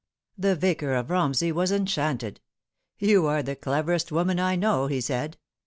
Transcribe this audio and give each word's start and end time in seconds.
The 0.35 0.55
Vicar 0.55 0.95
of 0.95 1.09
Eomsey 1.09 1.51
was 1.51 1.71
enchanted. 1.71 2.39
'You 2.97 3.27
are 3.27 3.43
the 3.43 3.55
cleverest 3.55 4.11
woman 4.11 4.39
I 4.39 4.55
know,' 4.55 4.87
he 4.87 4.99
said. 4.99 5.37